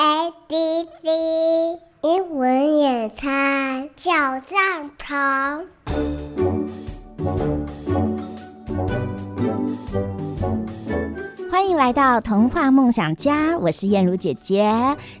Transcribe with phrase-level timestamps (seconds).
[0.00, 0.54] A B
[1.02, 5.66] C，英文野餐小帐篷。
[11.78, 14.68] 来到童话梦想家，我是燕如姐姐。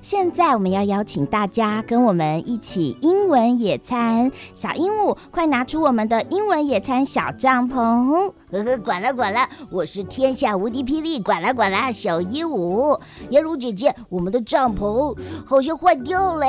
[0.02, 4.32] 现在我们要邀请大家跟我们一起英文野餐。
[4.56, 8.32] 小鹦鹉，快拿出我们的英文野餐小帐篷！
[8.50, 12.98] 呵呵，管了管了，我是天下无敌霹雳，管了管了，小鹦鹉。
[13.30, 15.16] 燕如姐姐，我们的帐篷
[15.46, 16.44] 好像坏掉了，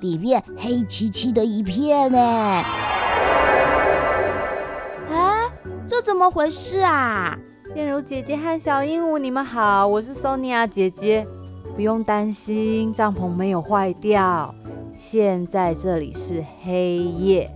[0.00, 2.20] 里面黑漆漆的一片呢。
[5.10, 5.50] 啊，
[5.88, 7.38] 这怎么回事啊？
[7.76, 11.26] 燕如姐姐和小鹦鹉，你们好，我是 Sonia 姐姐。
[11.74, 14.54] 不用担心，帐篷没有坏掉。
[14.90, 17.50] 现在这里是黑夜。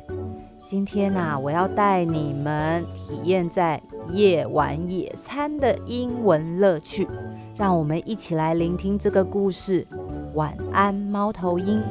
[0.63, 3.81] 今天啊，我要带你们体验在
[4.11, 7.09] 夜晚野餐的英文乐趣。
[7.57, 9.87] 让我们一起来聆听这个故事。
[10.35, 11.83] 晚安，猫头鹰。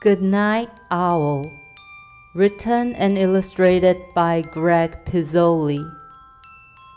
[0.00, 1.44] Good Night Owl,
[2.34, 5.86] written and illustrated by Greg Pizzoli,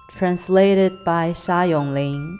[0.09, 2.39] translated by Xia Yonglin.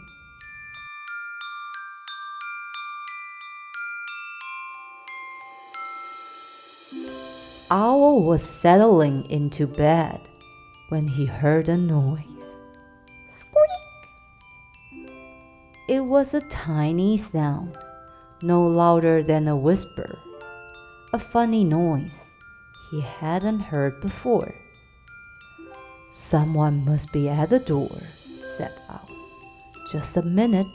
[7.70, 10.18] Owl was settling into bed
[10.88, 12.24] when he heard a noise.
[13.28, 15.08] Squeak!
[15.90, 17.76] It was a tiny sound,
[18.40, 20.18] no louder than a whisper
[21.14, 22.32] a funny noise
[22.90, 24.52] he hadn't heard before.
[26.12, 28.02] Someone must be at the door,
[28.56, 29.08] said Owl.
[29.92, 30.66] Just a minute.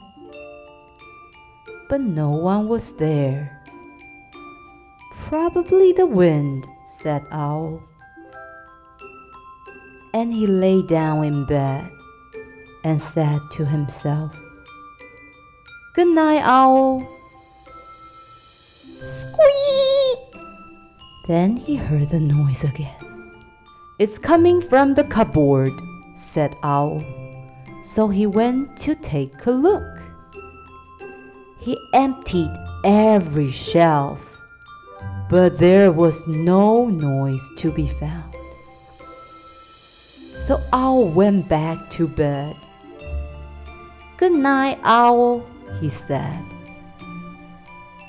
[1.89, 3.61] But no one was there.
[5.27, 6.65] Probably the wind,
[6.99, 7.83] said Owl.
[10.13, 11.91] And he lay down in bed
[12.85, 14.33] and said to himself,
[15.95, 17.19] Good night, Owl.
[21.29, 22.95] Then he heard the noise again.
[23.99, 25.71] It's coming from the cupboard,
[26.15, 27.03] said Owl.
[27.85, 30.01] So he went to take a look.
[31.59, 32.49] He emptied
[32.83, 34.19] every shelf,
[35.29, 38.33] but there was no noise to be found.
[40.47, 42.55] So Owl went back to bed.
[44.17, 45.45] Good night, Owl,
[45.79, 46.43] he said.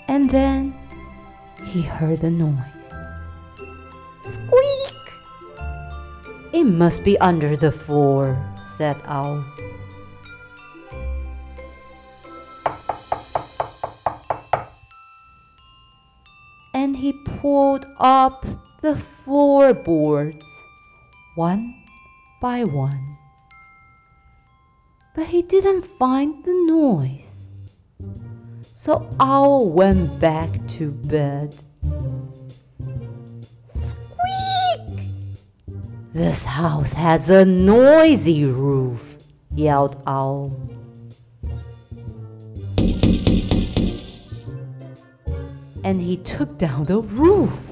[0.09, 0.75] And then
[1.67, 2.80] he heard the noise.
[4.47, 5.13] Squeak!
[6.53, 8.37] It must be under the floor,
[8.77, 9.45] said Owl.
[16.75, 18.47] And he pulled up
[18.81, 20.47] the floorboards
[21.35, 21.75] one
[22.41, 23.17] by one.
[25.15, 27.45] But he didn't find the noise.
[28.75, 31.55] So Owl went back to bed.
[36.13, 39.23] This house has a noisy roof,
[39.55, 40.51] yelled Owl.
[45.85, 47.71] And he took down the roof.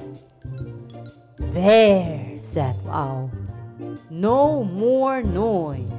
[1.37, 3.29] There, said Owl.
[4.09, 5.91] No more noise.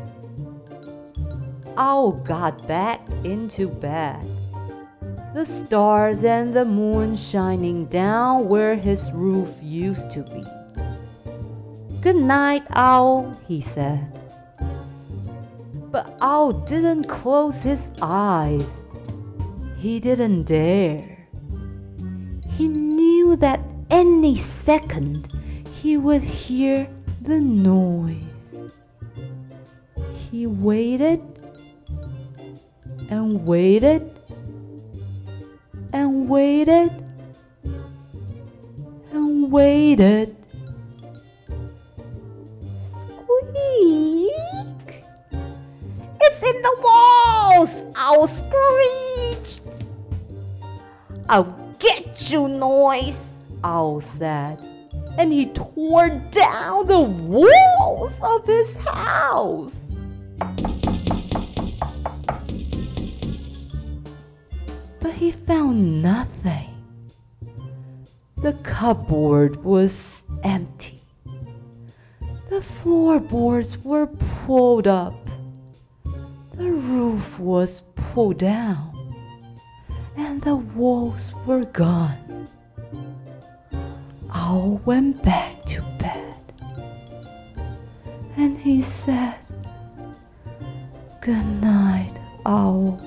[1.77, 4.25] Owl got back into bed.
[5.35, 10.43] The stars and the moon shining down where his roof used to be.
[12.01, 14.19] Good night, Owl, he said.
[15.93, 18.75] But Owl didn't close his eyes.
[19.77, 21.27] He didn't dare.
[22.57, 23.61] He knew that
[23.91, 25.29] any second
[25.75, 26.89] he would hear
[27.21, 28.25] the noise.
[30.31, 31.21] He waited
[33.11, 34.11] and waited
[35.93, 36.91] and waited
[39.13, 40.40] and waited.
[48.21, 49.63] Owl screeched.
[51.31, 53.31] I'll get you, noise,
[53.65, 54.59] Owl said.
[55.17, 59.85] And he tore down the walls of his house.
[65.01, 66.69] But he found nothing.
[68.37, 71.01] The cupboard was empty.
[72.51, 74.09] The floorboards were
[74.45, 75.15] pulled up.
[76.55, 77.81] The roof was
[78.13, 78.87] pulled down.
[80.17, 82.49] And the walls were gone.
[84.35, 86.35] Owl went back to bed.
[88.37, 89.37] And he said,
[91.21, 92.15] Good night,
[92.45, 93.01] owl.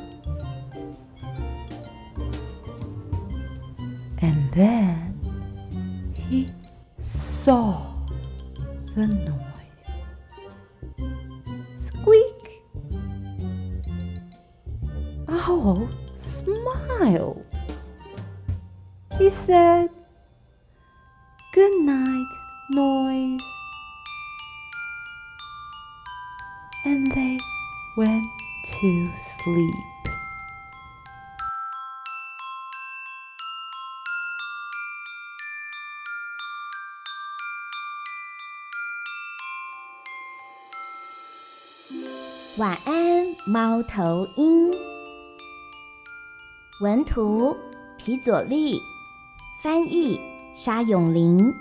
[4.21, 5.19] And then
[6.15, 6.49] he
[7.01, 7.85] saw
[8.95, 9.43] the noise.
[28.83, 29.71] To sleep.
[42.57, 44.69] 晚安，猫头鹰。
[46.81, 47.56] 文图：
[47.97, 48.81] 皮佐利，
[49.62, 50.19] 翻译：
[50.53, 51.53] 沙永玲。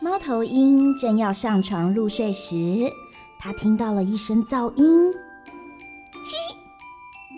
[0.00, 2.90] 猫头鹰正要上床入睡时，
[3.38, 5.12] 它听到了一声噪音。
[6.24, 6.34] 叽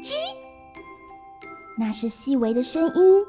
[0.02, 0.14] 叽
[1.78, 3.24] 那是细微的声音，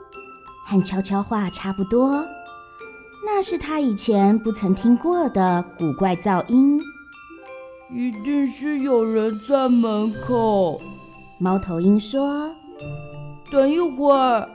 [0.66, 2.26] 和悄悄话差不多。
[3.26, 6.80] 那是它以前不曾听过的古怪噪音。
[7.90, 10.82] 一定是有人在门口。
[11.40, 12.54] 猫头鹰说
[13.52, 14.50] ：“等一会儿。”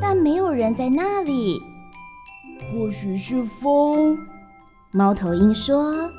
[0.00, 1.60] 但没有人在那里。
[2.70, 4.18] 或许是风。
[4.92, 6.10] 猫头鹰说。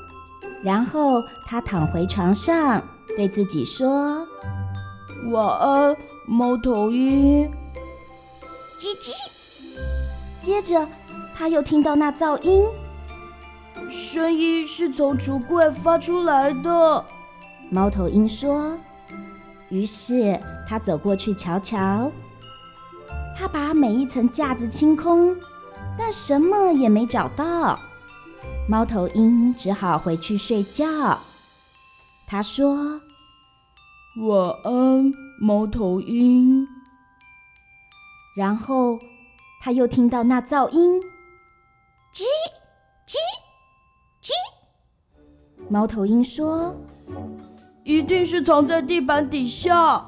[0.62, 2.80] 然后他躺回床上，
[3.16, 4.24] 对自己说
[5.32, 7.50] ：“晚安。”猫头鹰，
[8.78, 9.10] 叽叽。
[10.40, 10.88] 接着，
[11.34, 12.64] 他又听到那噪音，
[13.90, 17.04] 声音是从橱柜发出来的。
[17.68, 18.78] 猫头鹰说。
[19.68, 20.38] 于是
[20.68, 22.12] 他走过去瞧瞧。
[23.36, 25.34] 他把每一层架子清空，
[25.98, 27.78] 但什么也没找到。
[28.68, 31.18] 猫头鹰只好回去睡觉。
[32.26, 33.00] 他说。
[34.14, 35.10] 晚安，
[35.40, 36.68] 猫头鹰。
[38.36, 38.98] 然后
[39.62, 41.00] 他又听到那噪音，
[42.12, 42.22] 叽
[43.06, 43.16] 叽
[44.22, 44.32] 叽。
[45.70, 46.76] 猫头鹰说
[47.84, 50.06] ：“一定是藏在地板底下。”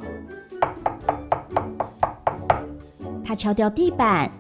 [3.24, 4.30] 他敲掉地板，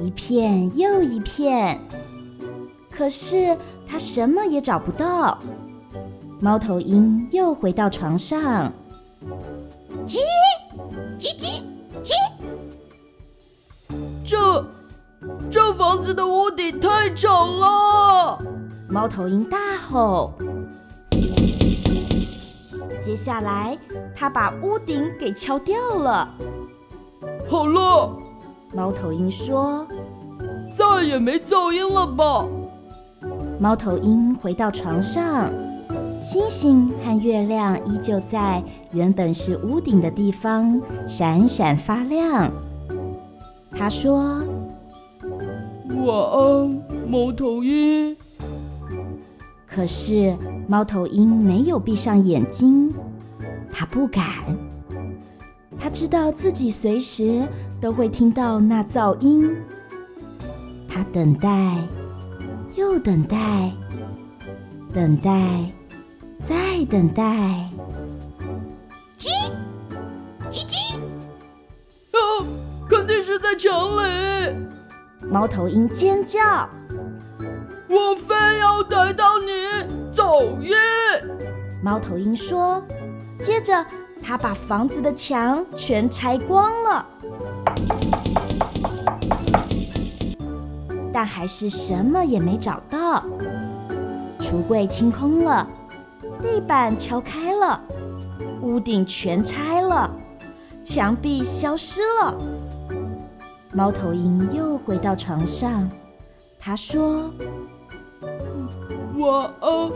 [0.00, 1.80] 一片又一片，
[2.90, 3.56] 可是
[3.86, 5.38] 他什么也找不到。
[6.40, 8.72] 猫头鹰又回到床上。
[10.06, 10.18] 叽
[11.18, 11.62] 叽叽
[12.02, 12.12] 叽！
[14.26, 14.64] 这
[15.50, 18.38] 这房子的屋顶太吵了！
[18.90, 20.34] 猫头鹰大吼。
[23.00, 23.78] 接下来，
[24.14, 26.28] 他把屋顶给敲掉了。
[27.48, 28.16] 好了，
[28.74, 29.86] 猫头鹰说
[30.76, 32.44] ：“再也没噪音了吧？”
[33.60, 35.50] 猫头鹰回到床上。
[36.20, 38.62] 星星和月亮依旧在
[38.92, 42.50] 原本是屋顶的地方闪闪发亮。
[43.70, 44.42] 他说
[46.04, 48.16] ：“晚安，猫头鹰。”
[49.68, 50.34] 可是
[50.66, 52.92] 猫头鹰没有闭上眼睛，
[53.70, 54.24] 它不敢。
[55.84, 57.46] 他知道自己随时
[57.78, 59.54] 都会听到那噪音。
[60.88, 61.76] 他等待，
[62.74, 63.70] 又等待，
[64.94, 65.30] 等待。
[66.42, 67.22] 再等待，
[69.18, 69.28] 叽
[70.50, 70.96] 叽叽！
[72.12, 72.18] 啊，
[72.88, 74.56] 肯定是在墙里！
[75.20, 76.40] 猫头鹰尖叫
[77.90, 79.50] ：“我非要逮到你，
[80.10, 80.72] 噪音！”
[81.84, 82.82] 猫头鹰说。
[83.40, 83.84] 接着，
[84.26, 87.06] 他把房子的墙全拆光了，
[91.12, 93.22] 但还是什么也没找到。
[94.40, 95.68] 橱柜清空了。
[96.42, 97.80] 地板敲开了，
[98.62, 100.10] 屋顶全拆了，
[100.82, 102.34] 墙壁消失了。
[103.72, 105.88] 猫头鹰又回到床上，
[106.58, 107.30] 他说
[109.18, 109.90] ：“晚安，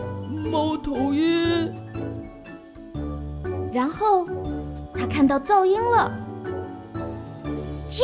[0.51, 1.73] 猫头鹰。”
[3.71, 4.25] 然后
[4.93, 6.11] 他看到噪音了，
[7.87, 8.01] 叽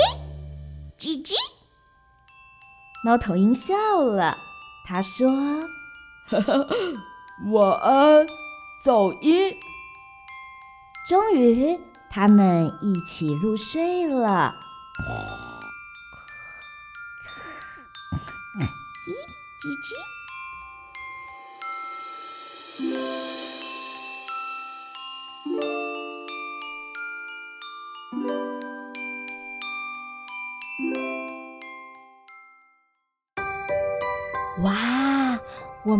[0.97, 1.33] 叽叽。
[3.03, 4.37] 猫头鹰笑了，
[4.85, 5.29] 他说
[6.29, 6.53] ：“哈哈。”
[7.51, 8.25] 晚安，
[8.83, 9.57] 噪音。
[11.07, 11.79] 终于，
[12.09, 14.55] 他们一起入睡了。
[19.05, 19.11] 叽
[19.61, 20.04] 叽叽。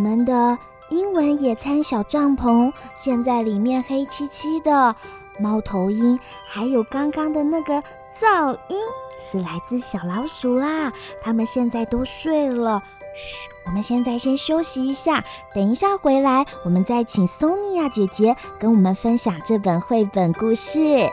[0.06, 0.56] 我们的
[0.90, 4.96] 英文野餐小帐篷，现在里面黑漆漆的，
[5.40, 7.82] 猫头鹰还有刚刚的那个
[8.22, 8.78] 噪音，
[9.18, 10.94] 是来自小老鼠啦。
[11.24, 12.84] 它们现在都睡了，
[13.16, 15.24] 嘘，我们现在先休息一下，
[15.56, 21.10] 等一下回来，我们再请 Sonia 姐姐跟我们分享这本绘本故事。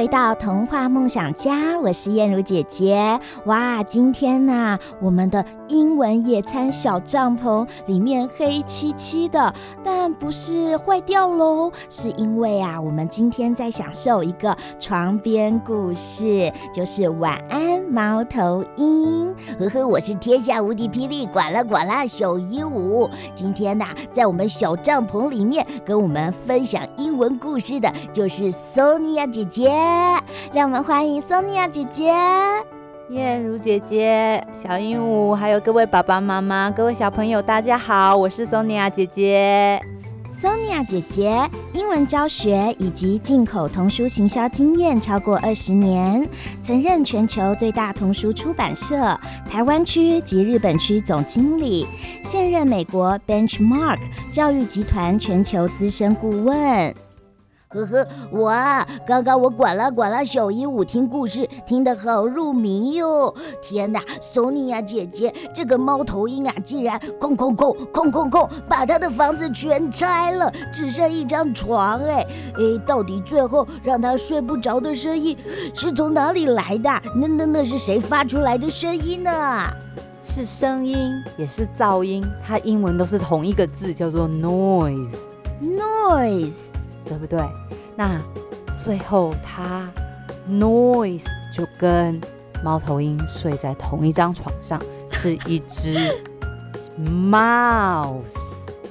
[0.00, 3.20] 回到童话梦想家，我是燕如姐姐。
[3.44, 19.34] 哇，今天呢、我们的英文野餐小帐篷里面黑漆漆的，但不是坏掉喽，是因为啊，我们今天在享受一个床边故事，就是晚安猫头鹰。
[19.58, 23.08] 呵呵，我是天下无敌霹雳呱啦呱啦小鹦鹉。
[23.32, 29.70] 今天呐、在我们小帐篷里面跟我们分享英文故事的，就是 Sonia 姐姐。
[30.52, 32.12] 让我们欢迎 Sonia 姐姐，
[33.10, 39.82] 燕如姐姐，小鹦鹉，还有各位爸爸妈妈、各位小朋友，大家好，我是 Sonia 姐姐。
[40.40, 41.36] Sonia 姐姐，
[41.72, 46.24] 英文教学以及进口童书行销经验超过二十年，
[46.62, 49.18] 曾任全球最大童书出版社
[49.50, 51.88] 台湾区及日本区总经理，
[52.22, 53.98] 现任美国 Benchmark
[54.30, 56.94] 教育集团全球资深顾问。
[57.72, 58.84] 呵呵，我啊！
[59.06, 63.32] 刚刚我管啦管啦小鹦鹉听故事听得好入迷哟！
[63.62, 72.00] 天哪，索尼娅姐姐，这个猫头鹰啊，竟然空空空空空空，把他的房子全拆了，只剩一张床。
[72.00, 75.38] 哎哎，到底最后让他睡不着的声音
[75.72, 76.90] 是从哪里来的？
[77.14, 79.30] 那那那是谁发出来的声音呢？
[80.24, 85.14] 是声音，也是噪音，它英文都是同一个字，叫做 noise。
[85.62, 86.70] noise。
[87.10, 87.40] 对不对？
[87.96, 88.22] 那
[88.76, 89.90] 最后他
[90.48, 92.20] noise 就跟
[92.62, 95.98] 猫头鹰睡在同一张床上，是一只
[96.96, 98.36] mouse。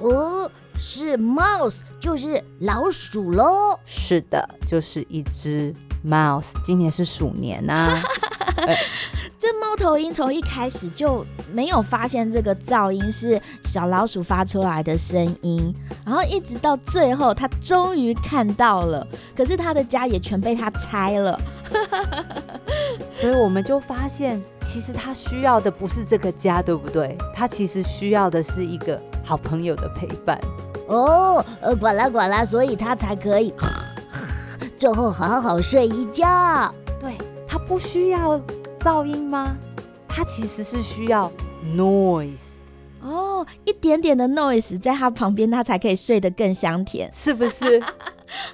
[0.00, 3.80] 哦，是 mouse，就是老鼠喽。
[3.86, 5.74] 是的，就是一只
[6.06, 6.48] mouse。
[6.62, 8.02] 今年是鼠年呐、啊。
[9.50, 15.74] 这猫头鹰从一开始就没有发现这个噪音是小老鼠发出来的声音，
[16.06, 19.04] 然后一直到最后，它终于看到了，
[19.36, 21.36] 可是它的家也全被它拆了，
[23.10, 27.18] 所以我们就发现，其实它需要的不是这个家，对不对？
[27.34, 30.40] 它其实需要的是一个好朋友的陪伴。
[30.86, 33.52] 哦，呃，呱啦管啦，所以它才可以
[34.78, 36.72] 最后好好睡一觉。
[37.00, 38.40] 对，它不需要。
[38.80, 39.56] 噪音吗？
[40.08, 41.30] 它其实是需要
[41.76, 42.56] noise
[43.00, 47.80] 哦，一点点的 noise 在它旁边，它才可以睡得更香甜，是不是？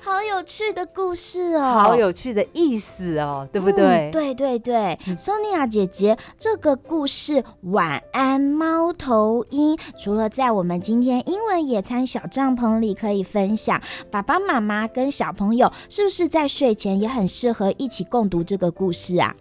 [0.01, 4.09] 好有趣的故事哦，好有趣的意思哦，对不对？
[4.09, 13.81] 嗯、对对对，Sonia 姐姐，这个故事《晚安猫头鹰》，除了在我们今天英文野餐小帐篷里可以分享，
[14.11, 19.35] 爸爸妈妈跟小朋友是不是在睡前也很适合一起共读这个故事啊？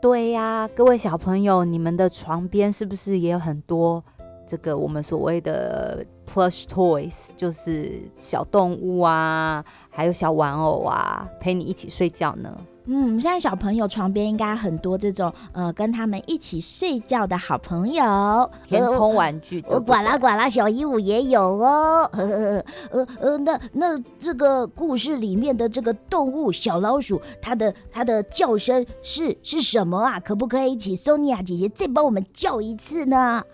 [0.00, 4.02] 对呀，各位小朋友，你们的床边是不是也有很多
[4.46, 12.56] 这个我们所谓的 plush toys，就是小动物啊，还有小玩偶啊，陪你一起睡觉呢？
[12.86, 19.62] 嗯，现在小朋友床边应该很多这种呃，跟他们一起睡觉的好朋友，填充玩具。
[19.68, 22.08] 我呱啦呱啦小鹦鹉也有哦。
[22.12, 30.18] 呵呵呃呃，那那这个故事里面的这个动物小老鼠，它的它的叫声是是什么啊？
[30.18, 33.44] 可不可以请 Sonia 姐姐再帮我们叫一次呢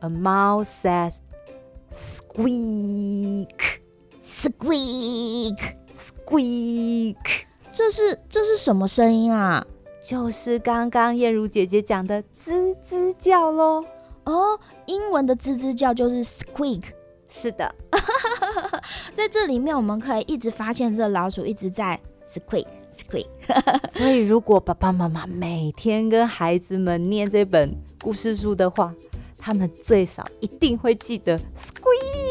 [0.00, 1.14] ？A mouse says
[1.92, 3.48] squeak,
[4.22, 5.58] squeak,
[5.96, 7.45] squeak。
[7.76, 9.62] 这是这是什么声音啊？
[10.02, 13.84] 就是刚刚燕如姐姐讲的吱吱叫喽。
[14.24, 16.84] 哦，英文的吱吱叫就是 squeak。
[17.28, 17.70] 是的，
[19.14, 23.26] 在这里面我们可以一直发现这老鼠一直在 squeak squeak。
[23.92, 28.94] 所以如果爸爸妈妈每天跟孩子们念这本故事书的话，
[29.36, 32.25] 他们最少一定会记得 squeak。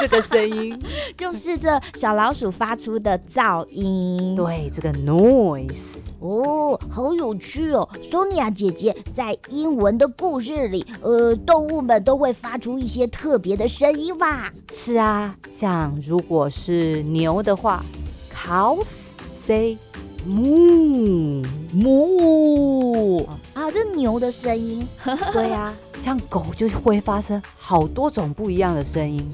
[0.00, 0.80] 这个声音
[1.16, 4.34] 就是这小老鼠发出的噪音。
[4.34, 7.88] 对，这个 noise 哦，好有趣哦。
[8.10, 14.52] Sonia 姐姐在英文的故事里，呃，动物们都会发出一些特别的声音吧？
[14.72, 17.84] 是啊，像如果是牛的话
[18.34, 19.76] ，cows say
[20.26, 24.86] moo moo 啊，这牛的声音。
[25.32, 25.74] 对呀、啊。
[26.00, 29.26] 像狗就是会发生好多种不一样的声音。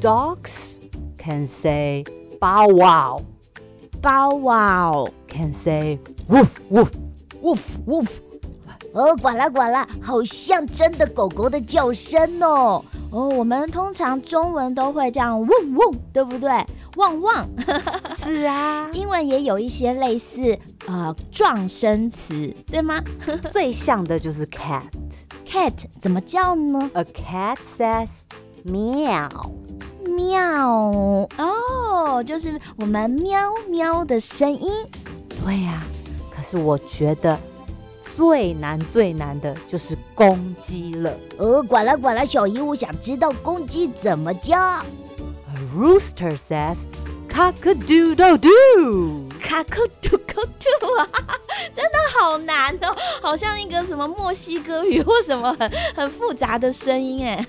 [0.00, 0.78] Dogs
[1.18, 2.04] can say
[2.40, 3.24] bow wow,
[4.00, 5.98] bow wow can say
[6.28, 6.92] woof woof,
[7.42, 8.08] woof woof。
[8.92, 12.82] 哦，管啦管啦，好像真的狗狗的叫声哦。
[13.10, 16.50] 哦，我们通常中文都会这样汪汪，对不对？
[16.96, 17.48] 汪汪。
[18.16, 23.02] 是啊，英文也有一些类似呃撞声词，对吗？
[23.50, 24.82] 最像的就是 cat。
[25.46, 28.08] cat 怎么叫呢？A cat says
[28.64, 29.50] meow。
[30.16, 34.70] 喵哦，就是我们喵喵的声音。
[35.44, 35.84] 对呀，
[36.34, 37.38] 可是我觉得
[38.00, 41.14] 最难最难的就是公鸡了。
[41.36, 44.58] 呃，管了管了，小姨，我想知道公鸡怎么叫。
[44.58, 44.82] A
[45.76, 46.78] rooster says
[47.28, 49.28] cock-a-doodle-doo。
[49.40, 51.08] 卡克杜克杜啊，
[51.74, 57.46] 真的好难哦，好像一个什么墨西哥语或什么很 很复杂的声音哎。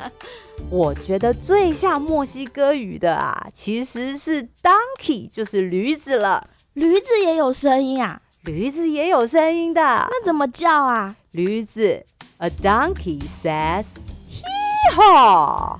[0.70, 6.48] 我觉得最像墨西哥语的啊，其实是 donkey，就是驴子了。
[6.72, 8.20] 驴子也有声音啊？
[8.42, 11.16] 驴子也有声音的，那怎么叫啊？
[11.32, 12.04] 驴子
[12.38, 13.86] ，a donkey says
[14.30, 15.78] hee-haw。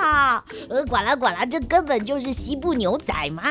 [0.00, 3.42] 啊，呃，管啦管啦，这根本就是西部牛仔嘛！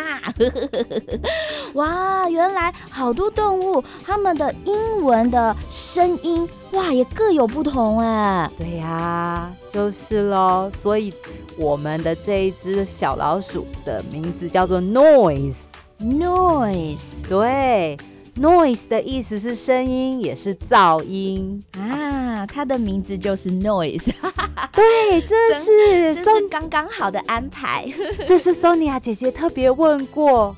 [1.75, 8.49] 哇，原来好多动物它们的英文的声音哇也各有不同哎。
[8.57, 10.69] 对呀，就是喽。
[10.73, 11.13] 所以
[11.57, 15.55] 我们的这一只小老鼠的名字叫做 Noise。
[16.01, 17.97] Noise，对
[18.39, 22.18] ，Noise 的意思是声音，也是噪音啊。
[22.45, 24.11] 它的名字就是 Noise。
[24.73, 27.87] 对，这是这是刚刚好的安排。
[28.25, 30.55] 这是 Sonia 姐姐特别问过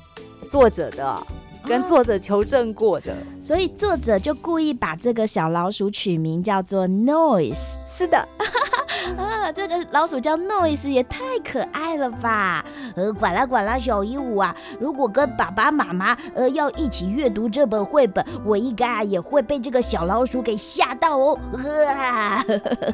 [0.48, 1.26] 作者的，
[1.66, 7.76] 跟作者求证过的，所以作者就故意把这个小老鼠取名叫做 Noise。
[7.86, 8.18] 是的。
[9.16, 12.64] 啊，这个老鼠叫 Noise 也太可爱了吧！
[12.94, 21.38] 呃，管啦管啦，小鹦鹉啊，如果跟爸爸妈妈呃要一起阅读这本绘本，我应该啊也会被这个小老鼠给吓到哦。
[21.88, 22.44] 啊、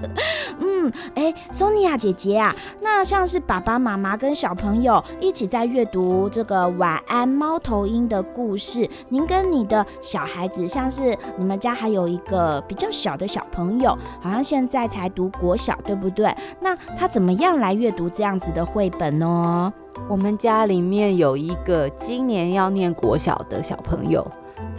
[0.60, 15.98] 嗯，哎，Sonia 姐姐啊，那像是爸爸妈妈跟小朋友一起在阅读这个晚安猫头鹰的故事，您跟你的小孩子，像是你们家还有一个比较小的小朋友，好像现在才读国小，对。
[15.98, 19.72] 不对，那他怎么样来阅读这样子的绘本呢？
[20.08, 24.24] 我们家里面有一个今年要念国小的小朋友，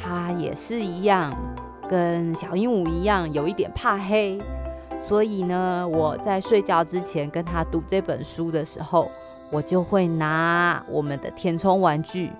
[0.01, 1.35] 他也是一样，
[1.89, 4.41] 跟小鹦鹉一样，有一点怕黑。
[4.97, 9.11] 所以呢，我在睡觉之前跟他读这本书的时候，
[9.51, 12.31] 我就会拿我们的填充玩具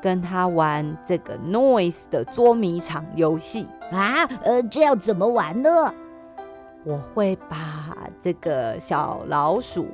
[0.00, 4.24] 跟他玩这个 Noise 的捉迷藏游戏啊。
[4.42, 5.92] 呃，这要怎么玩呢？
[6.84, 7.58] 我会把
[8.20, 9.88] 这个小老鼠，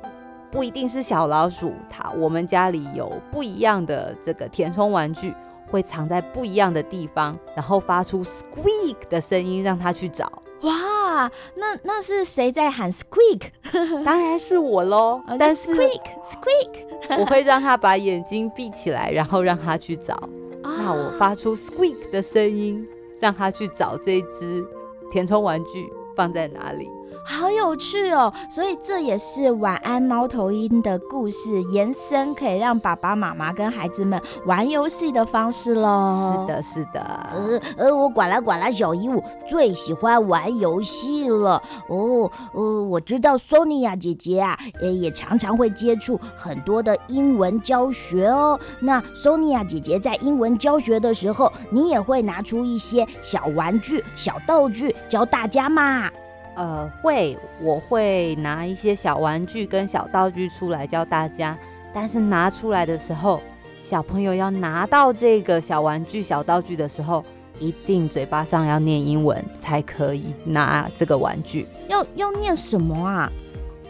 [0.49, 5.33] 不一定是小老鼠，它我们家里有不一样的这个填充玩具，
[5.69, 10.31] 会藏在不一样的地方，然后发出 squeak 的声音，让他去找。
[10.61, 13.49] 哇，那那是谁在喊 squeak？
[14.03, 15.21] 当然是我喽。
[15.37, 20.17] 但是 squeak squeak，我会让他把眼睛闭起来，然后让他去找。
[20.63, 22.87] 那我发出 squeak 的声音，
[23.19, 24.65] 让他去找这只
[25.11, 25.87] 填充玩具。
[26.15, 26.89] 放在哪里？
[27.23, 28.33] 好有趣哦！
[28.49, 36.47] 所以这也是晚安猫头鹰的故事延伸，可以让爸爸妈妈跟孩子们玩游戏的方式喽。
[36.47, 37.01] 是的，是的。
[37.33, 41.61] 呃呃，我管啦管啦小鹦鹉最喜欢玩游戏了。
[41.89, 48.59] 哦，呃，我知道 Sonia 姐姐啊，呃，也常常会接触很多的英文教学哦。
[48.79, 56.09] 那 Sonia 姐姐在英文教学的时候，你也会拿出一些小玩具、小道具教大家吗？
[56.57, 61.55] 呃，会，我会拿一些小玩具跟小道具出来教大家。
[61.93, 63.39] 但是拿出来的时候，
[63.79, 67.23] 小朋友要拿到这个小玩具、小道具的时候，
[67.59, 71.67] 一定嘴巴上要念英文才可以拿这个玩具。
[71.87, 73.31] 要要念什么啊？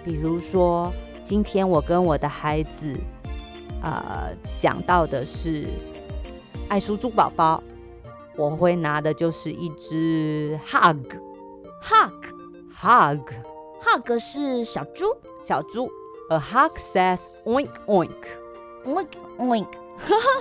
[0.03, 2.93] 比如说，今天我跟我的孩子，
[3.82, 5.67] 呃，讲到的是
[6.67, 7.63] 爱书猪宝宝，
[8.36, 12.16] 我会拿的就是一只 hug，hug。
[12.80, 15.06] Hug，hug 是小猪，
[15.42, 15.92] 小猪。
[16.30, 19.68] A hug says oink oink，oink oink。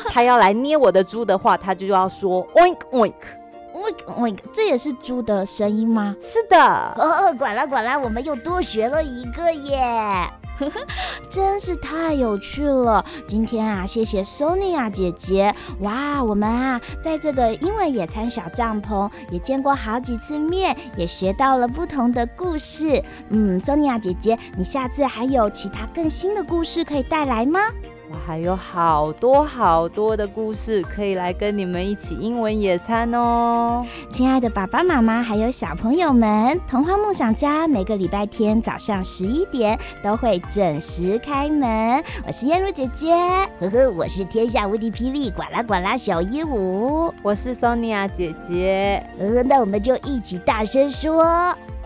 [0.08, 4.38] 他要来捏我的猪的话，他就要说 oink oink，oink oink。
[4.52, 6.14] 这也是猪的声音吗？
[6.20, 6.58] 是的。
[6.58, 10.30] 哦，管了管了，我们又多学了一个耶。
[11.28, 13.04] 真是太有趣了！
[13.26, 15.54] 今天啊，谢谢 Sonia 姐姐。
[15.80, 23.02] 哇，我们啊，在这个英文野餐小帐篷也见过好几次面，也学到了不同的故事。
[23.30, 27.60] 嗯，Sonia 姐姐，你下次还有其他更新的故事可以带来吗？
[28.08, 33.84] 我还有好多好多的故事可以来跟你们一起英文野餐哦！
[34.08, 42.02] 亲爱的爸爸妈妈还有小朋友们，童话梦想家每个礼拜天早上十一点都会准时开门。
[42.24, 43.12] 我是燕如姐姐，
[43.58, 49.04] 呵呵，我是天下无敌霹雳呱啦呱啦小鹦鹉，我是 Sonia 姐姐。
[49.18, 51.24] 呃，那我们就一起大声说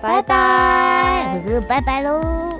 [0.03, 2.60] 拜拜，呵呵，拜拜喽。